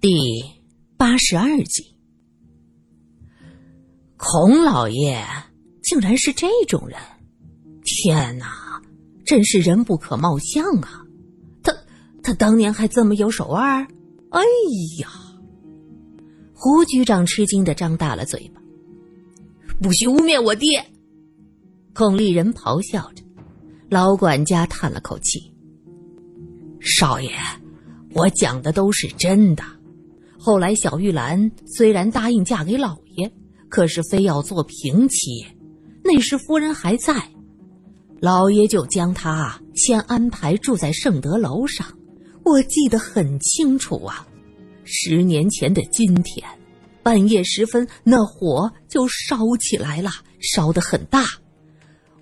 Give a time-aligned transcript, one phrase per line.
[0.00, 0.08] 第
[0.96, 1.94] 八十二集，
[4.16, 5.22] 孔老爷
[5.82, 6.98] 竟然是这种人！
[7.84, 8.80] 天哪，
[9.26, 11.04] 真是人不可貌相啊！
[11.62, 11.76] 他
[12.22, 13.86] 他当年还这么有手腕？
[14.30, 14.40] 哎
[15.00, 15.10] 呀！
[16.54, 18.62] 胡局长吃惊的张大了嘴巴，
[19.82, 20.82] 不许污蔑我爹！
[21.92, 23.22] 孔立人咆哮着，
[23.90, 25.52] 老管家叹了口气
[26.80, 27.30] ：“少爷，
[28.14, 29.62] 我讲的都是真的。
[30.42, 33.30] 后来小玉兰虽然答应嫁给老爷，
[33.68, 35.46] 可是非要做平妻，
[36.02, 37.28] 那时夫人还在，
[38.20, 41.86] 老爷就将她先安排住在盛德楼上。
[42.42, 44.26] 我记得很清楚啊，
[44.82, 46.42] 十年前的今天，
[47.02, 51.22] 半夜时分，那火就烧起来了，烧得很大。”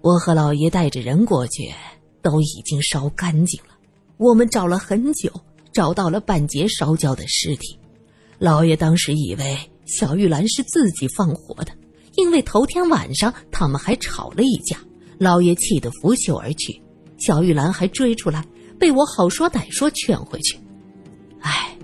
[0.03, 1.73] 我和老爷带着人过去，
[2.21, 3.77] 都已经烧干净了。
[4.17, 5.31] 我们找了很久，
[5.73, 7.78] 找到了半截烧焦的尸体。
[8.39, 11.73] 老爷当时以为小玉兰是自己放火的，
[12.17, 14.79] 因为头天晚上他们还吵了一架。
[15.19, 16.81] 老爷气得拂袖而去，
[17.19, 18.45] 小玉兰还追出来，
[18.79, 20.57] 被我好说歹说劝回去。
[21.41, 21.77] 哎，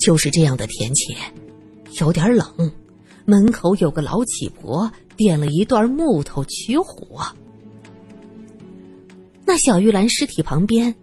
[0.00, 1.14] 就是这样的天气，
[2.00, 2.72] 有点冷。
[3.26, 7.24] 门口有个老乞婆点了一段木头取火。
[9.46, 10.94] 那小玉兰尸体旁边，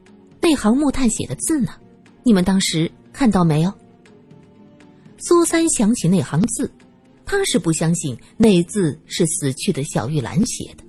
[0.41, 1.71] 那行木炭写的字呢？
[2.23, 3.73] 你们当时看到没有？
[5.23, 6.69] 苏三想起那行字，
[7.25, 10.83] 他是不相信那字是死去的小玉兰写的。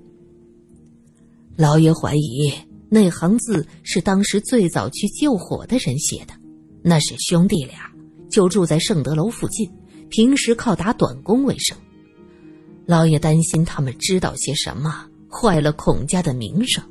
[1.55, 2.51] 老爷怀疑
[2.89, 6.33] 那行字是当时最早去救火的人写的，
[6.81, 7.91] 那是兄弟俩，
[8.27, 9.71] 就住在圣德楼附近，
[10.09, 11.77] 平时靠打短工为生。
[12.87, 16.83] 老爷担心他们知道些什么，坏了孔家的名声。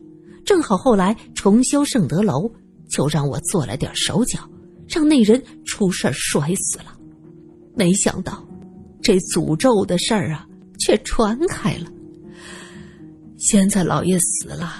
[0.44, 2.48] 正好后来重修圣德楼，
[2.88, 4.48] 就让我做了点手脚，
[4.88, 6.96] 让那人出事摔死了。
[7.74, 8.46] 没想到，
[9.02, 10.46] 这诅咒的事儿啊，
[10.78, 11.86] 却传开了。
[13.38, 14.72] 现在老爷死了，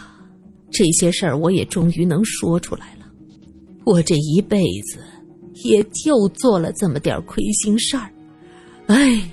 [0.71, 3.07] 这些事儿我也终于能说出来了。
[3.85, 4.99] 我这一辈子，
[5.65, 8.13] 也就做了这么点亏心事儿。
[8.87, 9.31] 哎，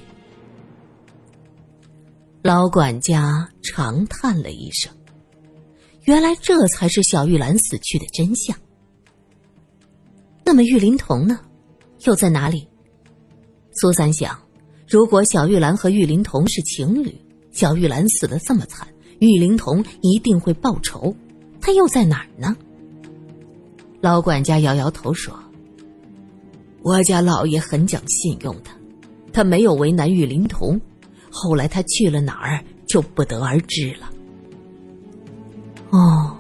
[2.42, 4.92] 老管家长叹了一声。
[6.06, 8.58] 原来这才是小玉兰死去的真相。
[10.44, 11.40] 那么玉灵童呢？
[12.06, 12.68] 又在哪里？
[13.80, 14.38] 苏三想，
[14.90, 17.16] 如果小玉兰和玉灵童是情侣，
[17.52, 18.86] 小玉兰死的这么惨，
[19.20, 21.16] 玉灵童一定会报仇。
[21.62, 22.56] 他又在哪儿呢？
[24.02, 25.34] 老管家摇摇头说
[26.84, 28.70] ：“我家老爷很讲信用的，
[29.32, 30.80] 他没有为难玉灵童。
[31.30, 34.10] 后来他去了哪儿，就不得而知了。”
[35.92, 36.38] 哦，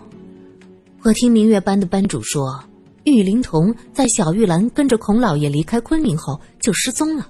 [1.03, 2.61] 我听明月班的班主说，
[3.09, 7.27] 玉灵童在小玉兰跟着孔老爷离开昆明后就失踪了，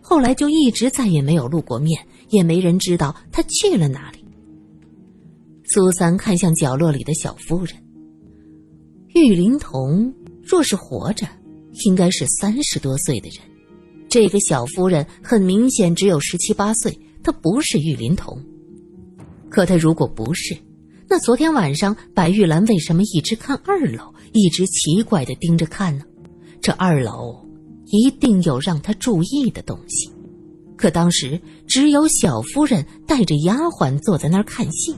[0.00, 4.24] 后来就一直再也没有露过面，也没人知道他去了哪里。
[5.64, 7.74] 苏三看向角落里的小夫人，
[9.14, 10.12] 玉灵童
[10.42, 11.26] 若是活着，
[11.86, 13.38] 应该是三十多岁的人，
[14.08, 18.38] 这个小夫人很明显只有十七八岁，她不是玉灵童。
[19.48, 20.56] 可她如果不是，
[21.08, 26.04] 那昨天晚上，白玉兰为什么一直看二楼，一直奇怪的盯着看呢？
[26.60, 27.44] 这二楼
[27.86, 30.10] 一定有让他注意的东西。
[30.76, 34.94] 可当时只有小夫人带着丫鬟坐在那儿看戏。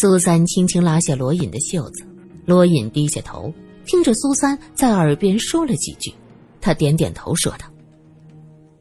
[0.00, 2.04] 苏三轻轻拉下罗隐的袖子，
[2.46, 3.52] 罗隐低下头，
[3.84, 6.12] 听着苏三在耳边说了几句，
[6.60, 7.66] 他点点头，说道：“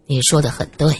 [0.05, 0.93] 你说的很对。”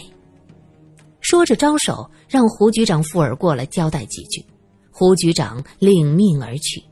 [1.20, 4.44] 说着，招手让胡局长附耳过来交代几句。
[4.90, 6.82] 胡局长领命而去。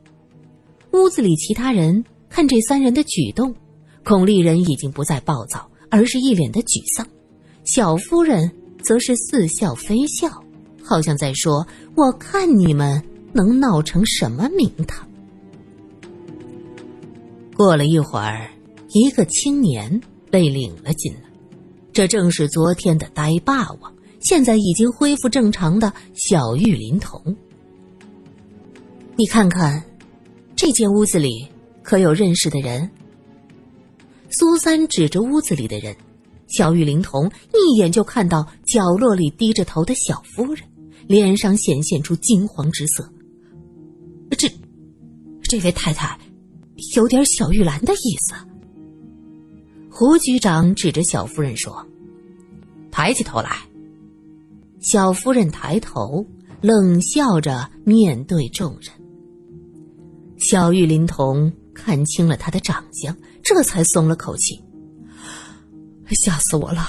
[0.97, 3.55] 屋子里其他人看这三人的举动，
[4.03, 7.07] 孔丽人已经不再暴躁，而是一脸的沮丧。
[7.65, 8.51] 小夫人
[8.83, 10.29] 则是似笑非笑，
[10.83, 13.03] 好像在说：“我看你们
[13.33, 15.07] 能闹成什么名堂。”
[17.57, 18.51] 过了一会儿，
[18.91, 20.01] 一个青年
[20.31, 21.21] 被领了进来，
[21.93, 23.93] 这正是昨天的呆霸王。
[24.21, 27.37] 现在已经恢复正常的小玉林童，
[29.15, 29.85] 你看看，
[30.57, 31.47] 这间屋子里
[31.83, 32.91] 可有认识的人？
[34.31, 35.95] 苏三指着屋子里的人，
[36.49, 40.65] 小玉灵童一眼就看到角落里低着头的小夫人，
[41.07, 43.07] 脸上显现出惊惶之色。
[44.39, 44.51] 这，
[45.43, 46.19] 这位太太，
[46.97, 48.35] 有点小玉兰的意思。
[49.91, 51.87] 胡局长指着小夫人说
[52.91, 53.59] ：“抬起头来。”
[54.81, 56.27] 小夫人抬头，
[56.63, 58.91] 冷笑着面对众人。
[60.49, 64.63] 小玉灵童看清了他的长相，这才松了口气。
[66.23, 66.87] 吓死我了！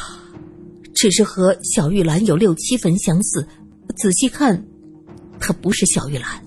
[0.94, 3.48] 只是和小玉兰有六七分相似，
[3.96, 4.64] 仔细看，
[5.40, 6.40] 她不是小玉兰。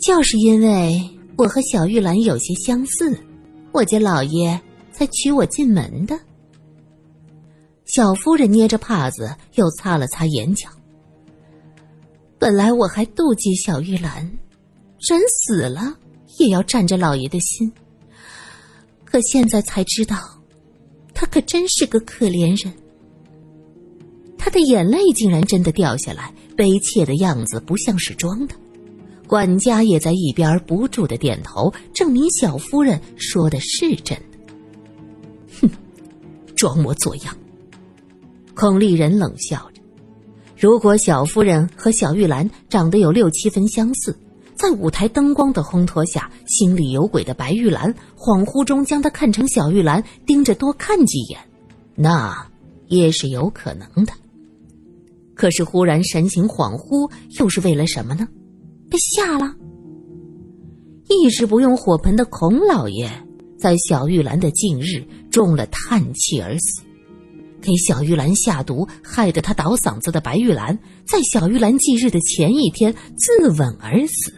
[0.00, 1.00] 就是因为
[1.38, 3.16] 我和小玉兰有些相似，
[3.70, 4.60] 我家老爷
[4.90, 6.18] 才娶我进门的。
[7.84, 10.68] 小夫人捏着帕子，又擦了擦眼角。
[12.36, 14.28] 本来我还妒忌小玉兰，
[15.00, 15.96] 人死了
[16.38, 17.72] 也要占着老爷的心。
[19.04, 20.16] 可现在才知道，
[21.12, 22.72] 他可真是个可怜人。
[24.38, 28.54] 他的眼泪竟然真的掉下来，悲切的样子不像是装的。
[29.26, 34.38] 管家也在一边不住的点头，证明小夫人说的是真的。
[35.60, 35.70] 哼，
[36.56, 37.36] 装模作样。
[38.54, 39.80] 孔丽人冷笑着。
[40.56, 44.18] 如果小夫人和小玉兰长得有六七分相似，
[44.60, 51.40] 在舞台灯光的烘托下，心里有鬼的白玉兰恍惚中将他看成小玉兰，盯着多看几眼，
[51.94, 52.46] 那
[52.88, 54.12] 也是有可能的。
[55.34, 58.28] 可是忽然神情恍惚，又是为了什么呢？
[58.90, 59.54] 被吓了。
[61.08, 63.10] 一直不用火盆的孔老爷，
[63.58, 66.82] 在小玉兰的近日中了叹气而死。
[67.62, 74.34] 给小玉兰下毒，害得她倒嗓子的白玉兰，在小玉兰忌日的前一天自刎而死。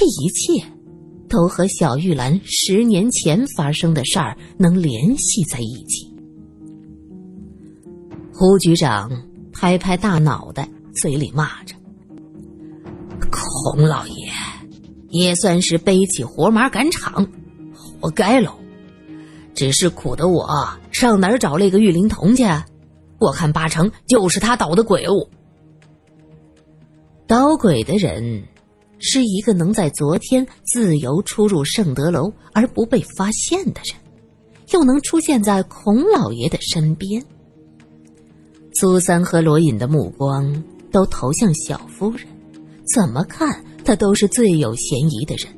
[0.00, 0.64] 这一切，
[1.28, 6.10] 都和小玉兰十年前发生的事儿能联系在一起。
[8.32, 9.10] 胡局长
[9.52, 11.74] 拍拍大脑袋，嘴里骂着
[13.30, 14.32] ：“孔老爷，
[15.10, 17.28] 也算是背起活马赶场，
[17.74, 18.54] 活该喽。”
[19.52, 20.48] 只是苦的我
[20.90, 22.42] 上哪儿找那个玉灵童去？
[23.18, 25.28] 我看八成就是他捣的鬼物。
[27.26, 28.42] 捣鬼的人
[29.00, 33.94] 是一个能在昨天自由出入圣德楼而不被发现的人，
[34.72, 37.24] 又能出现在孔老爷的身边。
[38.74, 40.62] 苏三和罗隐的目光
[40.92, 42.26] 都投向小夫人，
[42.94, 45.48] 怎么看他都是最有嫌疑的人，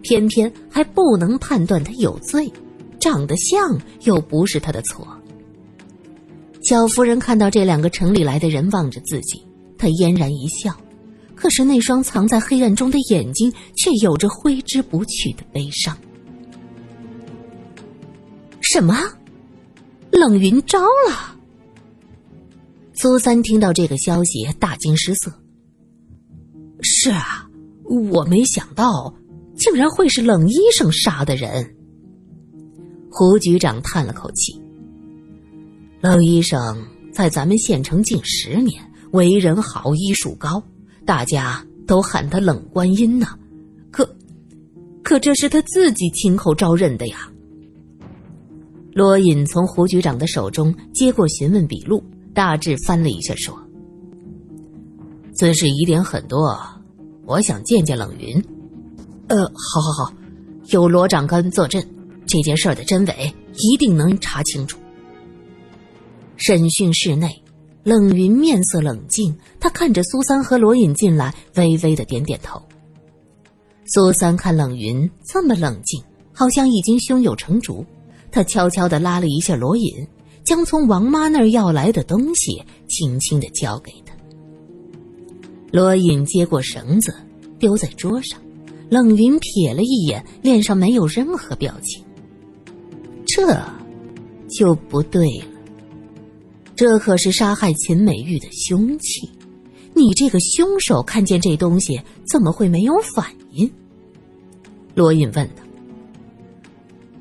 [0.00, 2.50] 偏偏还不能判断他有罪。
[2.98, 5.04] 长得像又不是他的错。
[6.62, 9.42] 小夫人看到这两个城里来的人望着自己，
[9.76, 10.72] 她嫣然一笑，
[11.42, 15.98] 可是那双藏在黑暗中的眼睛却有着挥之不去的悲伤。
[18.60, 18.94] 什么？
[20.12, 20.78] 冷云招
[21.08, 21.36] 了？
[22.94, 25.32] 苏三听到这个消息，大惊失色。
[26.80, 27.50] 是啊，
[28.12, 29.12] 我没想到，
[29.56, 31.74] 竟然会是冷医生杀的人。
[33.10, 34.52] 胡局长叹了口气
[36.00, 38.80] ：“冷医生在咱们县城近十年，
[39.10, 40.62] 为人好，医术高，
[41.04, 43.26] 大家都喊他冷观音呢。
[43.90, 44.08] 可，
[45.02, 47.28] 可这是他自己亲口招认的呀。”
[48.94, 52.04] 罗隐从胡局长的手中接过询问笔录，
[52.34, 53.58] 大致翻了一下，说
[55.34, 56.58] ：“此事疑点很多，
[57.24, 58.42] 我想见见冷云。
[59.28, 60.14] ”“呃，好，好，好，
[60.68, 61.82] 有罗长官坐镇。”
[62.24, 64.78] 这件事的真伪一定能查清楚。
[66.36, 67.41] 审讯室内，
[67.84, 72.62] 冷云面色冷静，他看着苏三和罗隐进来，微微的点点头。
[73.86, 76.00] 苏三看冷云这么冷静，
[76.32, 77.84] 好像已经胸有成竹，
[78.30, 80.06] 他悄悄的拉了一下罗隐，
[80.44, 84.14] 将从王妈那儿要来的东西轻轻的交给他。
[85.72, 87.12] 罗隐接过绳子，
[87.58, 88.40] 丢在桌上，
[88.88, 92.04] 冷云瞥了一眼，脸上没有任何表情。
[93.26, 93.60] 这
[94.48, 95.51] 就不对了，
[96.82, 99.30] 这可是杀害秦美玉的凶器，
[99.94, 103.70] 你这个凶手看见这东西怎么会没有反应？
[104.96, 105.62] 罗隐问道。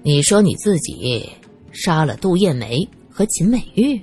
[0.01, 1.29] 你说你自己
[1.71, 4.01] 杀了杜艳梅和秦美玉？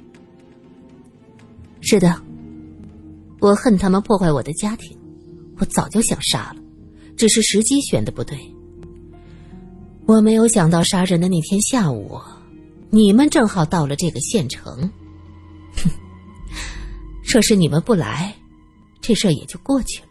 [1.80, 2.22] 是的，
[3.40, 4.96] 我恨他们破坏我的家庭，
[5.56, 6.62] 我早就想杀了，
[7.16, 8.38] 只是时机选的不对。
[10.06, 12.16] 我没有想到杀人的那天下午，
[12.90, 14.88] 你们正好到了这个县城。
[17.28, 18.34] 哼，若是你们不来，
[19.00, 20.08] 这事儿也就过去了。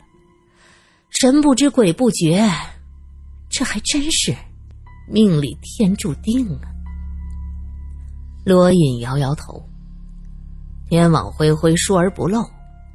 [1.09, 2.47] 神不知鬼不觉，
[3.49, 4.35] 这还真是
[5.09, 6.69] 命里天注定啊！
[8.45, 9.61] 罗隐摇摇头
[10.89, 12.41] ：“天网恢恢，疏而不漏，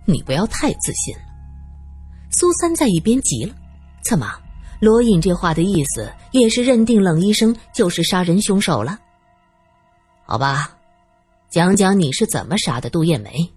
[0.06, 1.22] 你不要太自信了。”
[2.30, 3.54] 苏三在一边急了
[4.08, 4.32] ：“怎么？”
[4.80, 8.98] 罗隐这话的意思也是认定冷医生就是杀人凶手了。
[10.24, 10.76] 好吧，
[11.50, 13.48] 讲讲你是怎么杀的杜艳梅。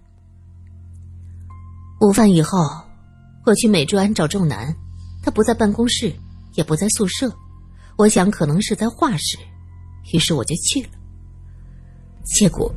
[1.98, 2.58] 午饭以后，
[3.46, 4.74] 我去美专找仲南，
[5.22, 6.12] 他不在办公室，
[6.52, 7.32] 也不在宿舍，
[7.96, 9.38] 我想可能是在画室，
[10.12, 10.88] 于是我就去了。
[12.22, 12.70] 结果，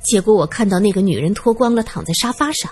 [0.00, 2.70] 结果我看到那个女人脱光了躺在沙发上，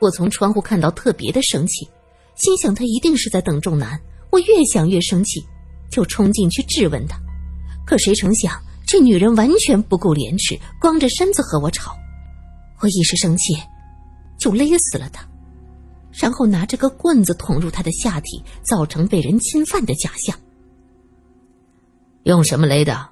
[0.00, 1.88] 我从窗户看到特别的生气，
[2.36, 4.00] 心想她一定是在等仲南。
[4.30, 5.44] 我越想越生气，
[5.90, 7.18] 就冲进去质问她，
[7.84, 11.96] 可谁成想这女人完全不顾廉耻，光着身子和我吵。
[12.80, 13.56] 我一时生气，
[14.38, 15.26] 就勒死了他。
[16.12, 20.34] 然后拿着个棍子捅入他的下体，造成被人侵犯的假象。
[22.22, 23.10] 用什么勒的？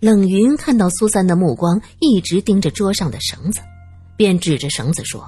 [0.00, 3.60] 冷云看到苏三的目光一直盯着桌上的绳子，
[4.16, 5.24] 便指着绳子说：“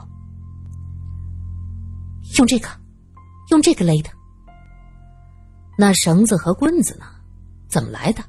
[2.36, 2.68] 用这个，
[3.50, 4.10] 用这个勒的。
[5.78, 7.06] 那绳子和棍子呢？
[7.68, 8.22] 怎么来的？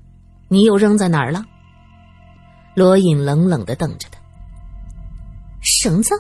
[0.48, 1.44] 你又扔在哪儿了？”
[2.76, 4.20] 罗隐冷冷的瞪着他。
[5.62, 6.14] 绳子。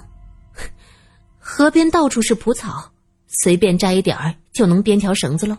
[1.59, 2.89] 河边到处是蒲草，
[3.27, 5.57] 随便摘一点儿就能编条绳子喽。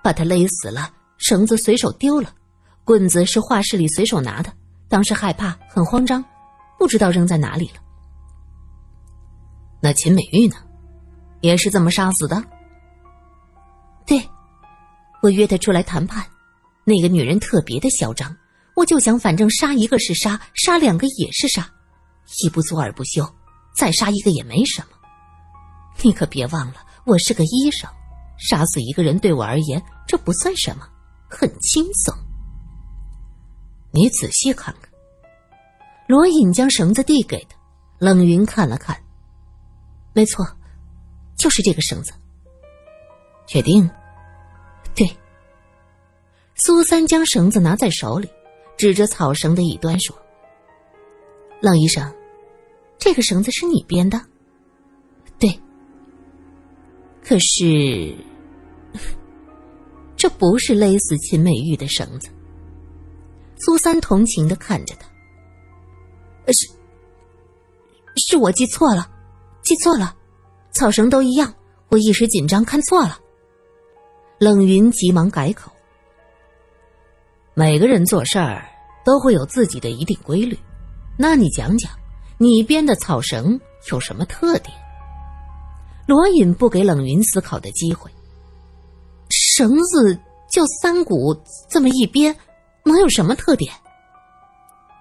[0.00, 2.32] 把他勒死了，绳子随手丢了，
[2.84, 4.52] 棍子是画室里随手拿的。
[4.88, 6.24] 当时害怕，很慌张，
[6.78, 7.80] 不知道扔在哪里了。
[9.80, 10.54] 那秦美玉呢？
[11.40, 12.40] 也是这么杀死的？
[14.06, 14.22] 对，
[15.22, 16.24] 我约她出来谈判，
[16.84, 18.32] 那个女人特别的嚣张，
[18.76, 21.68] 我就想，反正杀一个是杀，杀两个也是杀，
[22.44, 23.28] 一不做二不休，
[23.74, 24.86] 再杀一个也没什么。
[26.00, 27.90] 你可别忘了，我是个医生，
[28.38, 30.88] 杀死一个人对我而言这不算什么，
[31.28, 32.14] 很轻松。
[33.92, 34.90] 你仔细看看。
[36.08, 37.56] 罗隐将绳子递给他，
[37.98, 38.96] 冷云看了看，
[40.12, 40.46] 没错，
[41.36, 42.12] 就是这个绳子。
[43.46, 43.88] 确定？
[44.94, 45.08] 对。
[46.54, 48.28] 苏三将绳子拿在手里，
[48.76, 50.16] 指着草绳的一端说
[51.62, 52.12] ：“冷医生，
[52.98, 54.20] 这个绳子是你编的？”
[57.24, 58.14] 可是，
[60.16, 62.28] 这不是勒死秦美玉的绳子。
[63.56, 65.06] 苏三同情的看着他，
[66.52, 66.68] 是，
[68.16, 69.08] 是我记错了，
[69.62, 70.16] 记错了，
[70.72, 71.54] 草绳都一样，
[71.88, 73.18] 我一时紧张看错了。
[74.38, 75.70] 冷云急忙改口。
[77.54, 78.68] 每个人做事儿
[79.04, 80.58] 都会有自己的一定规律，
[81.16, 81.92] 那你讲讲，
[82.38, 83.60] 你编的草绳
[83.92, 84.76] 有什么特点？
[86.12, 88.10] 罗隐不给冷云思考的机会。
[89.30, 91.34] 绳子就三股，
[91.70, 92.36] 这么一编，
[92.84, 93.72] 能有什么特点？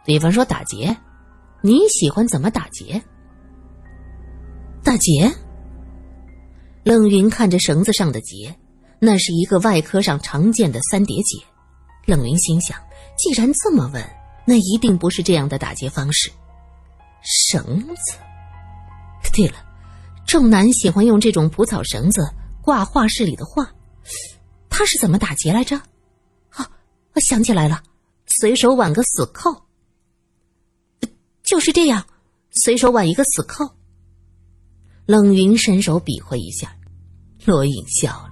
[0.06, 0.96] 比方说打结，
[1.60, 3.02] 你喜欢怎么打结？
[4.86, 5.30] 打结。
[6.86, 8.56] 冷云看着绳子上的结，
[8.98, 11.38] 那是一个外科上常见的三叠结。
[12.06, 12.80] 冷云心想，
[13.18, 14.02] 既然这么问，
[14.46, 16.32] 那一定不是这样的打结方式。
[17.22, 18.16] 绳子。
[19.34, 19.71] 对了。
[20.32, 22.26] 正南喜欢用这种蒲草绳子
[22.62, 23.70] 挂画室里的画，
[24.70, 25.76] 他是怎么打结来着？
[26.52, 26.72] 啊，
[27.14, 27.84] 我想起来了，
[28.40, 29.54] 随手挽个死扣。
[31.44, 32.06] 就是这样，
[32.64, 33.70] 随手挽一个死扣。
[35.06, 36.74] 冷云伸手比划一下，
[37.44, 38.32] 罗隐笑了。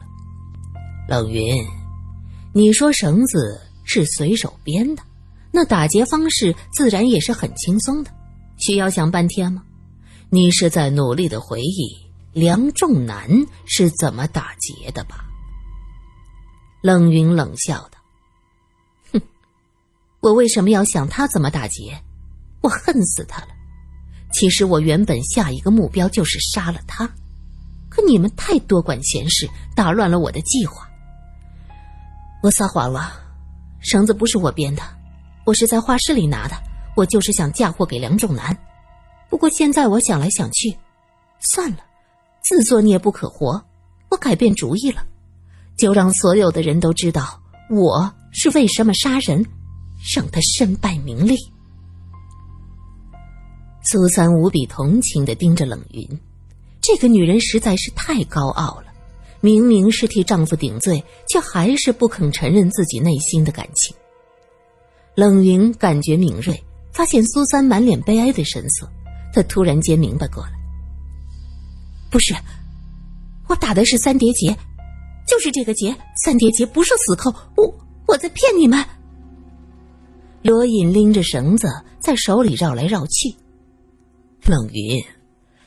[1.10, 1.53] 冷云，
[2.53, 5.03] 你说绳子是随手编的，
[5.51, 8.12] 那打结方式自然也是很轻松的，
[8.58, 9.65] 需要想半天吗？
[10.32, 11.98] 你是在努力的回忆
[12.34, 13.28] 梁仲南
[13.66, 15.26] 是怎么打劫的吧？
[16.84, 17.98] 冷云冷笑道
[19.12, 19.20] ：“哼，
[20.20, 22.00] 我为什么要想他怎么打劫？
[22.62, 23.48] 我恨死他了。
[24.32, 27.10] 其实我原本下一个目标就是杀了他，
[27.90, 30.88] 可你们太多管闲事，打乱了我的计划。
[32.44, 33.20] 我撒谎了，
[33.80, 34.84] 绳子不是我编的，
[35.44, 36.56] 我是在画室里拿的，
[36.96, 38.56] 我就是想嫁祸给梁仲南。”
[39.30, 40.76] 不过现在我想来想去，
[41.40, 41.80] 算了，
[42.44, 43.64] 自作孽不可活。
[44.10, 45.06] 我改变主意了，
[45.78, 49.46] 就让所有的人都知道我是为什么杀人，
[50.16, 51.38] 让他身败名裂。
[53.84, 56.20] 苏三无比同情的盯着冷云，
[56.82, 58.86] 这个女人实在是太高傲了，
[59.42, 63.96] 明明是替丈夫顶罪，却还是不肯承认自己内心的感情。
[65.16, 68.90] 冷云感觉敏锐，发现苏三满脸悲哀的神色。
[69.34, 70.52] 他突然间明白过来，
[72.10, 72.36] 不是，
[73.48, 74.56] 我打的是三叠结，
[75.28, 77.74] 就是这个结，三叠结不是死扣，我
[78.08, 78.84] 我在骗你们。
[80.42, 81.68] 罗隐拎着绳子
[82.00, 83.36] 在手里绕来绕去。
[84.46, 85.04] 冷云，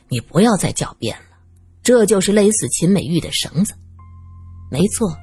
[0.09, 1.37] 你不要再狡辩了，
[1.83, 3.75] 这就是勒死秦美玉的绳子，
[4.71, 5.15] 没错，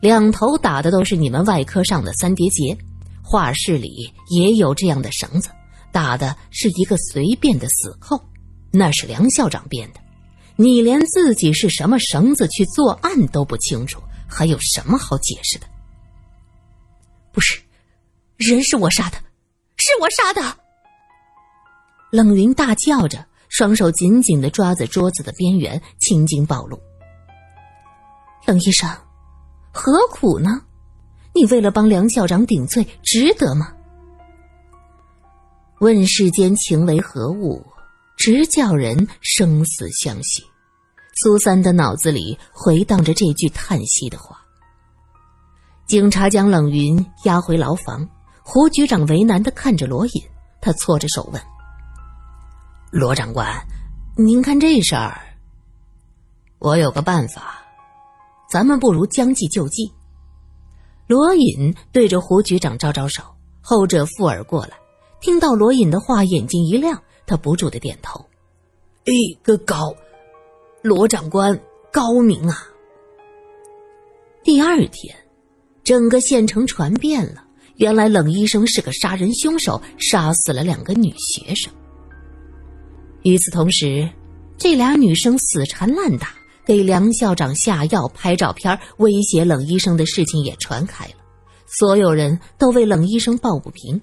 [0.00, 2.76] 两头打的都是你们外科上的三叠结，
[3.22, 5.50] 画室里也有这样的绳子。
[5.94, 8.20] 打的是一个随便的死扣，
[8.72, 10.00] 那是梁校长编的。
[10.56, 15.66] 你连自己是什么绳子去作案都不清楚，还有什么好解释的？
[17.32, 17.60] 不是，
[18.36, 19.18] 人是我杀的，
[19.76, 20.58] 是我杀的！
[22.10, 26.76] 冷云大叫着，双手紧紧的抓着桌子的边缘，青筋暴露。
[28.46, 28.90] 冷医生，
[29.72, 30.60] 何苦呢？
[31.32, 33.72] 你为了帮梁校长顶罪，值得吗？
[35.80, 37.64] 问世间情为何物，
[38.16, 40.42] 直叫人生死相许。
[41.16, 44.40] 苏三的脑子里回荡着这句叹息的话。
[45.86, 48.08] 警察将冷云押回牢房，
[48.42, 50.22] 胡局长为难的看着罗隐，
[50.60, 51.42] 他搓着手问
[52.90, 53.46] ：“罗长官，
[54.16, 55.20] 您看这事儿，
[56.58, 57.62] 我有个办法，
[58.48, 59.92] 咱们不如将计就计。”
[61.06, 63.22] 罗隐对着胡局长招招手，
[63.60, 64.70] 后者附耳过来，
[65.24, 68.22] 听到罗隐的话，眼睛一亮，他不住的点头
[69.08, 69.96] ：“哎，个高，
[70.82, 71.58] 罗长官
[71.90, 72.68] 高明啊！”
[74.44, 75.16] 第二天，
[75.82, 77.42] 整个县城传遍了，
[77.76, 81.72] 原来冷医生是个杀人凶手，杀死了两个女学生。
[83.22, 84.06] 与此同时，
[84.58, 86.34] 这俩女生死缠烂打。
[86.66, 91.14] 给梁校长下药、拍照片、威胁冷医生的事情也传开了，
[91.66, 94.00] 所有人都为冷医生抱不平，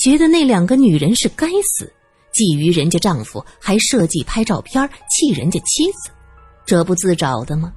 [0.00, 1.92] 觉得那两个女人是该死，
[2.32, 6.10] 觊觎人家丈夫，还设计拍照片气人家妻子，
[6.64, 7.72] 这不自找的吗？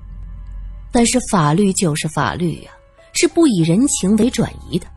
[0.92, 2.72] 但是法律就是法律呀，
[3.14, 4.88] 是不以人情为转移的。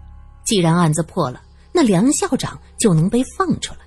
[0.45, 1.43] 既然案子破了，
[1.73, 3.81] 那梁校长就能被放出来。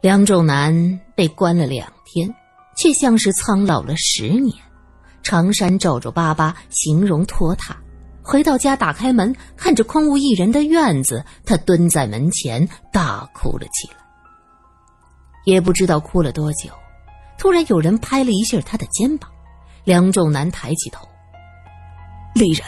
[0.00, 2.34] 梁仲南被关了两天。
[2.76, 4.56] 却像是苍老了十年，
[5.22, 7.76] 长衫皱皱巴巴，形容拖沓。
[8.22, 13.96] 回到家，打开门，看着空无一人的院子，他蹲在门前大哭了起来。
[15.44, 16.70] 也不知道哭了多久，
[17.38, 19.30] 突然有人拍了一下他的肩膀，
[19.84, 21.08] 梁仲南抬起头
[22.34, 22.64] ：“丽人，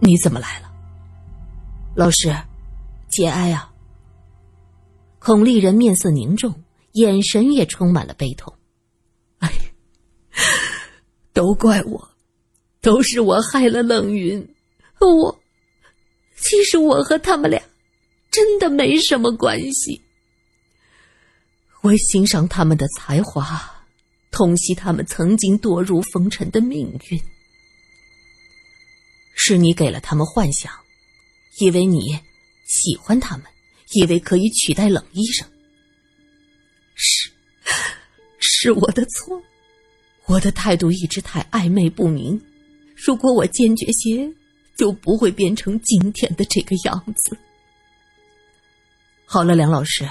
[0.00, 0.70] 你怎么来了？”
[1.94, 2.36] 老师，
[3.08, 3.72] 节哀啊。
[5.20, 8.52] 孔丽人面色凝重，眼神也充满了悲痛。
[9.38, 9.50] 哎，
[11.32, 12.08] 都怪我，
[12.80, 14.54] 都是我害了冷云。
[15.00, 15.40] 我，
[16.36, 17.62] 其实我和他们俩
[18.30, 20.00] 真的没什么关系。
[21.82, 23.84] 我欣赏他们的才华，
[24.30, 27.20] 痛惜他们曾经堕入风尘的命运。
[29.34, 30.72] 是你给了他们幻想，
[31.60, 32.18] 以为你
[32.66, 33.46] 喜欢他们，
[33.92, 35.48] 以为可以取代冷医生。
[36.94, 37.30] 是。
[38.40, 39.40] 是我的错，
[40.26, 42.40] 我的态度一直太暧昧不明。
[43.06, 44.28] 如果我坚决些，
[44.76, 47.36] 就不会变成今天的这个样子。
[49.24, 50.06] 好了，梁老师，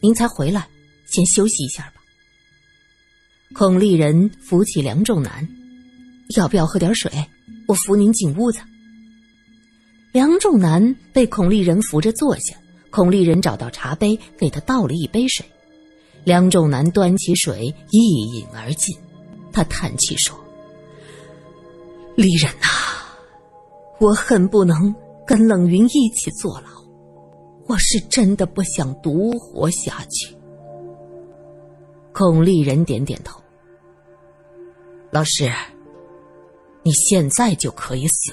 [0.00, 0.66] 您才回来，
[1.06, 1.94] 先休息一下吧。
[3.54, 5.46] 孔丽人扶起梁仲南，
[6.36, 7.12] 要不要喝点水？
[7.68, 8.60] 我扶您进屋子。
[10.10, 12.56] 梁仲南被孔丽人扶着坐下，
[12.90, 15.44] 孔丽人找到茶杯，给他倒了一杯水。
[16.24, 18.96] 梁仲南端起水一饮而尽，
[19.52, 20.38] 他叹气说
[22.14, 22.66] ：“丽人呐，
[23.98, 24.94] 我恨不能
[25.26, 26.68] 跟冷云一起坐牢，
[27.66, 30.36] 我是真的不想独活下去。”
[32.12, 33.40] 孔丽人点点头
[35.10, 35.50] ：“老师，
[36.82, 38.32] 你现在就可以死。”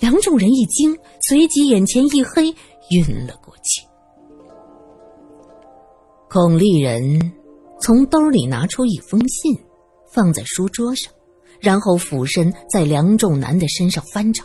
[0.00, 2.52] 梁仲仁一惊，随即眼前一黑，
[2.90, 3.86] 晕了过去。
[6.28, 7.32] 孔丽人
[7.80, 9.56] 从兜里拿出一封信，
[10.10, 11.12] 放在书桌上，
[11.62, 14.44] 然后俯身在梁仲南的身上翻找，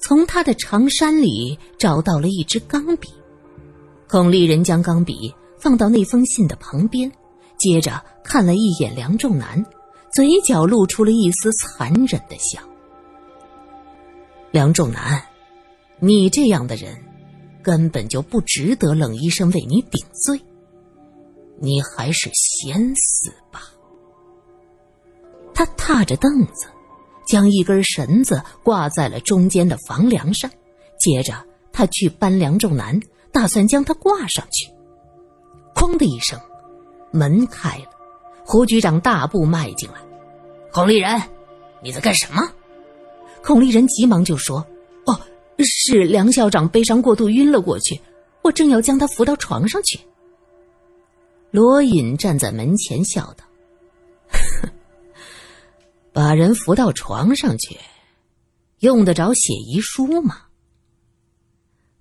[0.00, 3.08] 从他的长衫里找到了一支钢笔。
[4.08, 7.10] 孔丽人将钢笔放到那封信的旁边，
[7.58, 9.66] 接着看了一眼梁仲南，
[10.14, 12.60] 嘴角露出了一丝残忍的笑。
[14.52, 15.20] 梁仲南，
[15.98, 16.96] 你这样的人，
[17.62, 20.40] 根本就不值得冷医生为你顶罪。
[21.60, 23.60] 你还是先死吧。
[25.58, 26.68] 他踏着凳子，
[27.26, 30.48] 将一根绳子挂在了中间的房梁上，
[31.00, 31.34] 接着
[31.72, 33.00] 他去搬梁仲南，
[33.32, 34.70] 打算将他挂上去。
[35.74, 36.38] 哐的一声，
[37.10, 37.86] 门开了，
[38.44, 39.96] 胡局长大步迈进来。
[40.72, 41.20] 孔丽人，
[41.82, 42.52] 你在干什么？
[43.42, 44.64] 孔丽人急忙就说
[45.06, 45.20] ：“哦，
[45.58, 48.00] 是梁校长悲伤过度晕了过去，
[48.42, 49.98] 我正要将他扶到床上去。”
[51.50, 53.44] 罗隐站在门前笑道
[56.12, 57.78] ：“把人扶到床上去，
[58.80, 60.42] 用得着写遗书吗？”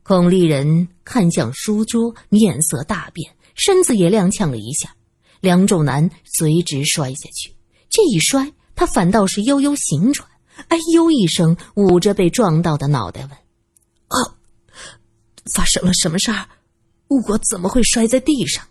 [0.03, 4.95] 孔丽人看向书桌，面色大变，身子也踉跄了一下。
[5.39, 7.53] 梁仲南随之摔下去，
[7.89, 10.27] 这一摔，他反倒是悠悠醒转，
[10.69, 13.31] 哎呦一声，捂着被撞到的脑袋问
[14.07, 14.17] ：“啊，
[15.53, 16.47] 发生了什么事儿？
[17.09, 18.65] 我怎么会摔在地上？”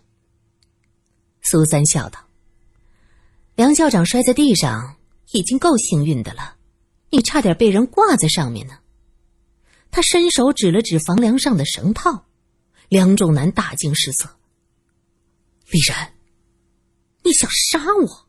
[1.41, 2.19] 苏三笑道
[3.55, 4.96] ：“梁校长摔在地上
[5.31, 6.57] 已经够幸运的了，
[7.09, 8.79] 你差点被人挂在上面呢。”
[9.89, 12.25] 他伸手指了指房梁上的绳套，
[12.89, 14.37] 梁仲南大惊失色
[15.71, 16.13] ：“李然，
[17.23, 18.26] 你想杀我？”